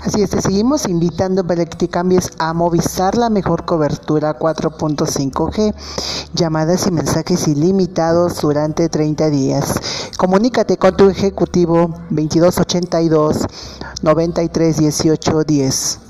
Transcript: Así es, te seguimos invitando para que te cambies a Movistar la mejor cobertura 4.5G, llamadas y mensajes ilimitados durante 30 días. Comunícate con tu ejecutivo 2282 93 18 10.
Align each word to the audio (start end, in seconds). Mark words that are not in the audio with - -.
Así 0.00 0.22
es, 0.22 0.30
te 0.30 0.40
seguimos 0.40 0.88
invitando 0.88 1.44
para 1.44 1.64
que 1.64 1.76
te 1.76 1.88
cambies 1.88 2.30
a 2.38 2.54
Movistar 2.54 3.16
la 3.16 3.30
mejor 3.30 3.64
cobertura 3.64 4.38
4.5G, 4.38 5.74
llamadas 6.34 6.86
y 6.86 6.92
mensajes 6.92 7.48
ilimitados 7.48 8.40
durante 8.40 8.88
30 8.88 9.28
días. 9.30 9.74
Comunícate 10.16 10.76
con 10.76 10.96
tu 10.96 11.08
ejecutivo 11.08 11.88
2282 12.10 13.46
93 14.02 14.76
18 14.76 15.44
10. 15.44 16.07